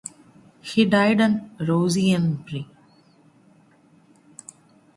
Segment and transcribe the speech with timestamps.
[0.61, 2.67] He died in Roissy-en-Brie.